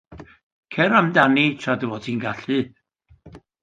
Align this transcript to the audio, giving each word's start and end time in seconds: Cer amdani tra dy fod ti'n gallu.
Cer 0.75 0.91
amdani 1.01 1.45
tra 1.61 1.73
dy 1.79 1.87
fod 1.91 2.03
ti'n 2.03 2.19
gallu. 2.25 2.59